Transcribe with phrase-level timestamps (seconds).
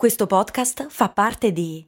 [0.00, 1.86] Questo podcast fa parte di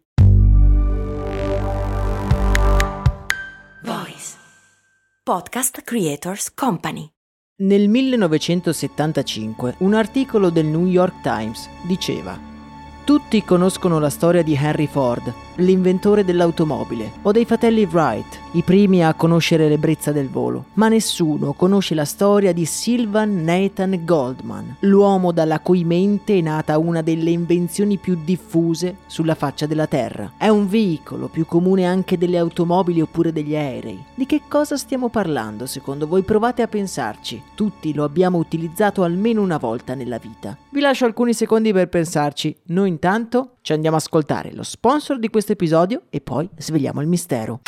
[3.85, 4.37] Voice
[5.23, 7.09] Podcast Creators Company.
[7.63, 12.39] Nel 1975 un articolo del New York Times diceva
[13.07, 19.05] Tutti conoscono la storia di Henry Ford, l'inventore dell'automobile, o dei fratelli Wright, i primi
[19.05, 25.33] a conoscere l'ebbrezza del volo, ma nessuno conosce la storia di Sylvan Nathan Goldman, l'uomo
[25.33, 30.33] dalla cui mente è nata una delle invenzioni più diffuse sulla faccia della Terra.
[30.37, 34.03] È un veicolo più comune anche delle automobili oppure degli aerei.
[34.15, 36.23] Di che cosa stiamo parlando secondo voi?
[36.23, 37.43] Provate a pensarci.
[37.55, 40.57] Tutti lo abbiamo utilizzato almeno una volta nella vita.
[40.71, 42.57] Vi lascio alcuni secondi per pensarci.
[42.67, 47.07] Noi intanto ci andiamo a ascoltare lo sponsor di questo episodio e poi svegliamo il
[47.07, 47.61] mistero.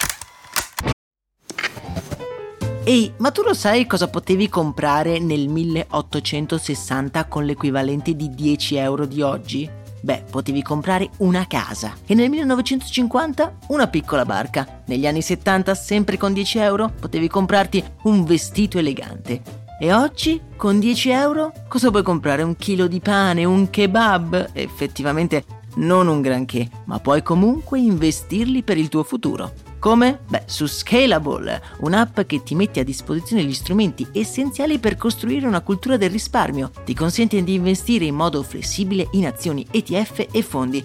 [2.87, 9.07] Ehi, ma tu lo sai cosa potevi comprare nel 1860 con l'equivalente di 10 euro
[9.07, 9.71] di oggi?
[10.03, 14.83] Beh, potevi comprare una casa e nel 1950 una piccola barca.
[14.85, 19.41] Negli anni 70, sempre con 10 euro, potevi comprarti un vestito elegante.
[19.81, 22.43] E oggi, con 10 euro, cosa puoi comprare?
[22.43, 24.51] Un chilo di pane, un kebab?
[24.53, 25.45] Effettivamente
[25.77, 29.53] non un granché, ma puoi comunque investirli per il tuo futuro.
[29.79, 30.21] Come?
[30.29, 35.61] Beh, su Scalable, un'app che ti mette a disposizione gli strumenti essenziali per costruire una
[35.61, 36.71] cultura del risparmio.
[36.85, 40.85] Ti consente di investire in modo flessibile in azioni ETF e fondi,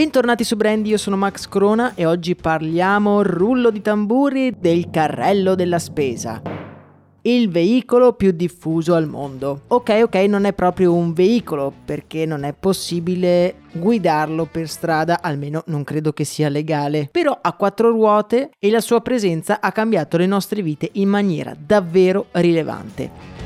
[0.00, 5.54] Bentornati su Brandy, io sono Max Corona e oggi parliamo rullo di tamburi del carrello
[5.54, 6.40] della spesa
[7.24, 9.64] il veicolo più diffuso al mondo.
[9.66, 15.64] Ok, ok, non è proprio un veicolo perché non è possibile guidarlo per strada, almeno
[15.66, 17.10] non credo che sia legale.
[17.12, 21.54] Però ha quattro ruote e la sua presenza ha cambiato le nostre vite in maniera
[21.54, 23.39] davvero rilevante.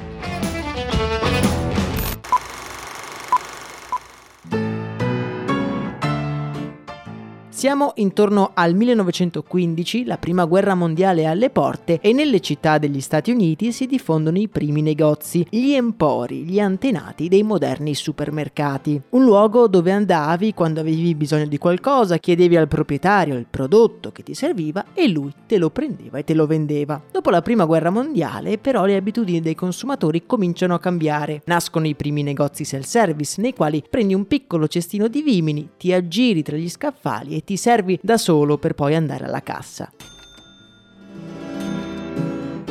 [7.54, 13.00] Siamo intorno al 1915, la prima guerra mondiale è alle porte e nelle città degli
[13.00, 19.00] Stati Uniti si diffondono i primi negozi, gli empori, gli antenati dei moderni supermercati.
[19.10, 24.24] Un luogo dove andavi quando avevi bisogno di qualcosa, chiedevi al proprietario il prodotto che
[24.24, 27.00] ti serviva e lui te lo prendeva e te lo vendeva.
[27.08, 31.42] Dopo la prima guerra mondiale però le abitudini dei consumatori cominciano a cambiare.
[31.44, 36.42] Nascono i primi negozi self-service nei quali prendi un piccolo cestino di vimini, ti aggiri
[36.42, 39.88] tra gli scaffali e ti ti servi da solo per poi andare alla cassa.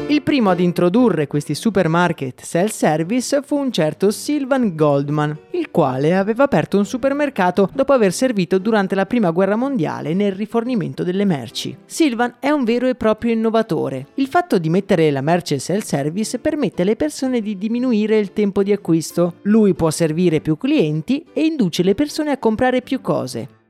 [0.08, 6.44] Il primo ad introdurre questi supermarket self-service fu un certo Sylvan Goldman, il quale aveva
[6.44, 11.76] aperto un supermercato dopo aver servito durante la Prima Guerra Mondiale nel rifornimento delle merci.
[11.86, 14.08] Sylvan è un vero e proprio innovatore.
[14.16, 18.74] Il fatto di mettere la merce self-service permette alle persone di diminuire il tempo di
[18.74, 19.36] acquisto.
[19.44, 23.62] Lui può servire più clienti e induce le persone a comprare più cose.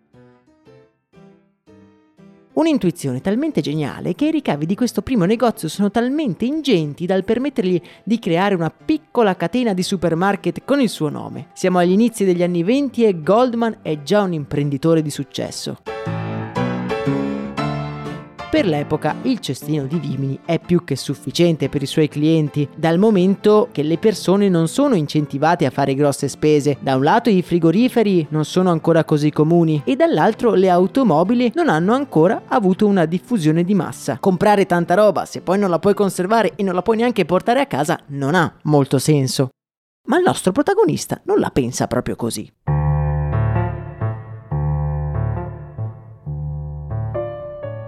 [2.53, 7.81] Un'intuizione talmente geniale che i ricavi di questo primo negozio sono talmente ingenti dal permettergli
[8.03, 11.47] di creare una piccola catena di supermarket con il suo nome.
[11.53, 15.80] Siamo agli inizi degli anni 20 e Goldman è già un imprenditore di successo.
[18.53, 23.00] Per l'epoca il cestino di vimini è più che sufficiente per i suoi clienti, dal
[23.00, 26.78] momento che le persone non sono incentivate a fare grosse spese.
[26.80, 31.68] Da un lato i frigoriferi non sono ancora così comuni e dall'altro le automobili non
[31.68, 34.19] hanno ancora avuto una diffusione di massa.
[34.19, 37.59] Comprare tanta roba se poi non la puoi conservare e non la puoi neanche portare
[37.59, 39.50] a casa non ha molto senso.
[40.09, 42.47] Ma il nostro protagonista non la pensa proprio così.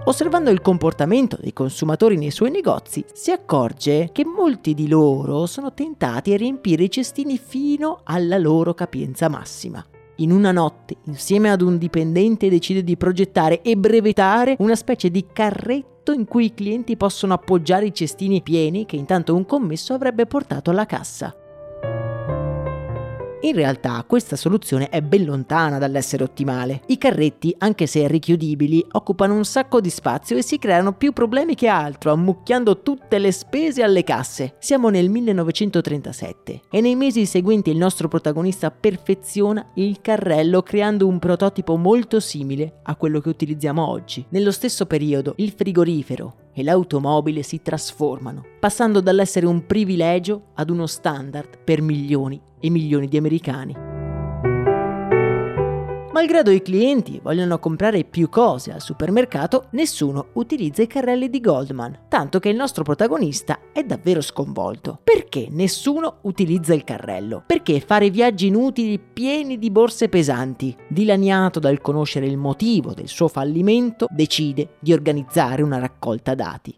[0.08, 5.74] Osservando il comportamento dei consumatori nei suoi negozi, si accorge che molti di loro sono
[5.74, 9.84] tentati a riempire i cestini fino alla loro capienza massima.
[10.18, 15.26] In una notte, insieme ad un dipendente, decide di progettare e brevettare una specie di
[15.32, 20.26] carretto in cui i clienti possono appoggiare i cestini pieni che intanto un commesso avrebbe
[20.26, 21.34] portato alla cassa.
[23.46, 26.82] In realtà questa soluzione è ben lontana dall'essere ottimale.
[26.86, 31.54] I carretti, anche se richiudibili, occupano un sacco di spazio e si creano più problemi
[31.54, 34.56] che altro, ammucchiando tutte le spese alle casse.
[34.58, 41.20] Siamo nel 1937 e nei mesi seguenti il nostro protagonista perfeziona il carrello creando un
[41.20, 44.26] prototipo molto simile a quello che utilizziamo oggi.
[44.30, 50.86] Nello stesso periodo il frigorifero e l'automobile si trasformano, passando dall'essere un privilegio ad uno
[50.86, 53.95] standard per milioni e milioni di americani.
[56.16, 62.04] Malgrado i clienti vogliano comprare più cose al supermercato, nessuno utilizza i carrelli di Goldman,
[62.08, 64.98] tanto che il nostro protagonista è davvero sconvolto.
[65.04, 67.42] Perché nessuno utilizza il carrello?
[67.46, 70.74] Perché fare viaggi inutili pieni di borse pesanti?
[70.88, 76.74] Dilaniato dal conoscere il motivo del suo fallimento, decide di organizzare una raccolta dati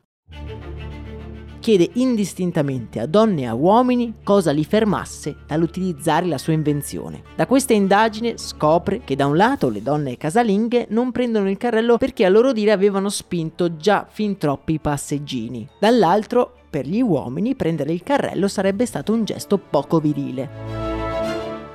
[1.68, 7.24] chiede indistintamente a donne e a uomini cosa li fermasse dall'utilizzare la sua invenzione.
[7.36, 11.98] Da questa indagine scopre che da un lato le donne casalinghe non prendono il carrello
[11.98, 15.68] perché a loro dire avevano spinto già fin troppi passeggini.
[15.78, 20.48] Dall'altro, per gli uomini prendere il carrello sarebbe stato un gesto poco virile.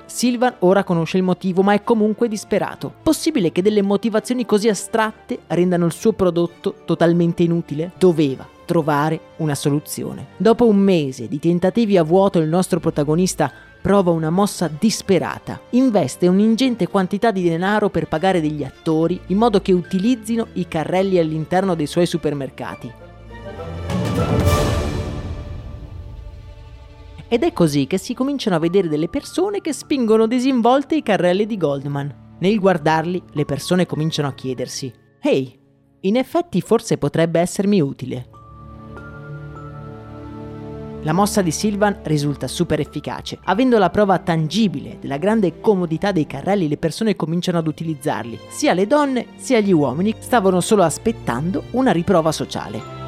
[0.07, 2.91] Silvan ora conosce il motivo, ma è comunque disperato.
[3.03, 7.91] Possibile che delle motivazioni così astratte rendano il suo prodotto totalmente inutile?
[7.99, 10.27] Doveva trovare una soluzione.
[10.37, 13.51] Dopo un mese di tentativi a vuoto il nostro protagonista
[13.81, 15.59] prova una mossa disperata.
[15.71, 21.19] Investe un'ingente quantità di denaro per pagare degli attori in modo che utilizzino i carrelli
[21.19, 22.91] all'interno dei suoi supermercati.
[27.27, 31.45] Ed è così che si cominciano a vedere delle persone che spingono disinvolte i carrelli
[31.45, 32.35] di Goldman.
[32.39, 35.59] Nel guardarli, le persone cominciano a chiedersi: Ehi, hey,
[36.01, 38.27] in effetti forse potrebbe essermi utile.
[41.03, 43.37] La mossa di Silvan risulta super efficace.
[43.43, 48.39] Avendo la prova tangibile della grande comodità dei carrelli, le persone cominciano ad utilizzarli.
[48.47, 53.02] Sia le donne sia gli uomini stavano solo aspettando una riprova sociale.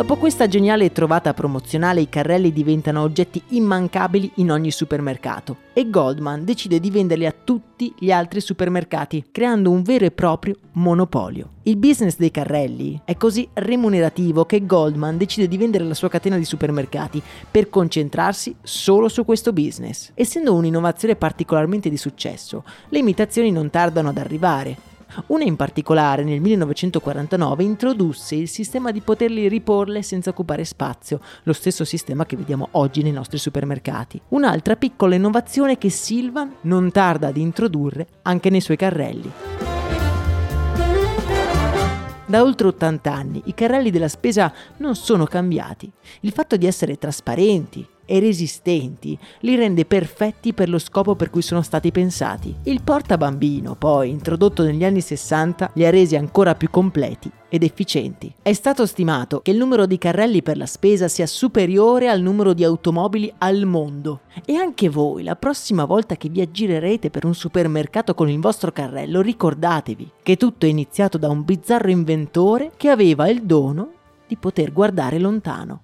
[0.00, 6.42] Dopo questa geniale trovata promozionale i carrelli diventano oggetti immancabili in ogni supermercato e Goldman
[6.42, 11.50] decide di venderli a tutti gli altri supermercati, creando un vero e proprio monopolio.
[11.64, 16.38] Il business dei carrelli è così remunerativo che Goldman decide di vendere la sua catena
[16.38, 20.12] di supermercati per concentrarsi solo su questo business.
[20.14, 24.88] Essendo un'innovazione particolarmente di successo, le imitazioni non tardano ad arrivare
[25.26, 31.52] una in particolare nel 1949 introdusse il sistema di poterli riporle senza occupare spazio, lo
[31.52, 34.20] stesso sistema che vediamo oggi nei nostri supermercati.
[34.28, 39.32] Un'altra piccola innovazione che Silvan non tarda ad introdurre anche nei suoi carrelli.
[42.30, 45.90] Da oltre 80 anni i carrelli della spesa non sono cambiati.
[46.20, 51.42] Il fatto di essere trasparenti, e resistenti, li rende perfetti per lo scopo per cui
[51.42, 52.52] sono stati pensati.
[52.64, 58.32] Il portabambino, poi, introdotto negli anni 60, li ha resi ancora più completi ed efficienti.
[58.42, 62.52] È stato stimato che il numero di carrelli per la spesa sia superiore al numero
[62.52, 64.22] di automobili al mondo.
[64.44, 68.72] E anche voi, la prossima volta che vi aggirerete per un supermercato con il vostro
[68.72, 73.92] carrello, ricordatevi che tutto è iniziato da un bizzarro inventore che aveva il dono
[74.26, 75.82] di poter guardare lontano.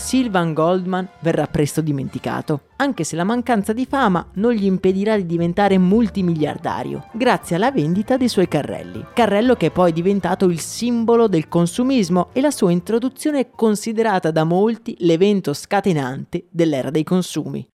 [0.00, 5.26] Sylvan Goldman verrà presto dimenticato, anche se la mancanza di fama non gli impedirà di
[5.26, 9.04] diventare multimiliardario, grazie alla vendita dei suoi carrelli.
[9.12, 14.30] Carrello che è poi diventato il simbolo del consumismo e la sua introduzione è considerata
[14.30, 17.69] da molti l'evento scatenante dell'era dei consumi.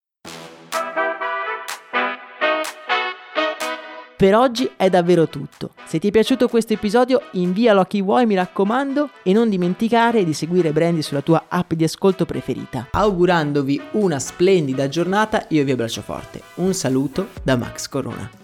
[4.16, 5.71] Per oggi è davvero tutto.
[5.87, 10.25] Se ti è piaciuto questo episodio invialo a chi vuoi mi raccomando e non dimenticare
[10.25, 12.88] di seguire Brandy sulla tua app di ascolto preferita.
[12.92, 16.42] Augurandovi una splendida giornata io vi abbraccio forte.
[16.56, 18.44] Un saluto da Max Corona.